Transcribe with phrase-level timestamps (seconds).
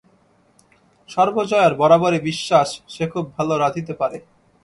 [1.09, 4.17] সর্বজয়ার বরাবরই বিশ্বাস সে খুব ভালো রাঁধিতে পারে।